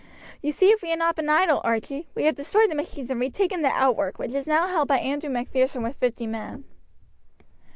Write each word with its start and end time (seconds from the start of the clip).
"You 0.41 0.51
see 0.51 0.75
we 0.81 0.89
have 0.89 0.97
not 0.97 1.15
been 1.15 1.29
idle, 1.29 1.61
Archie. 1.63 2.07
We 2.15 2.23
have 2.23 2.33
destroyed 2.33 2.71
the 2.71 2.75
machines, 2.75 3.11
and 3.11 3.19
retaken 3.19 3.61
the 3.61 3.69
outwork, 3.69 4.17
which 4.17 4.31
is 4.33 4.47
now 4.47 4.65
held 4.67 4.87
by 4.87 4.97
Andrew 4.97 5.29
Macpherson 5.29 5.83
with 5.83 5.95
fifty 5.97 6.25
men." 6.25 6.63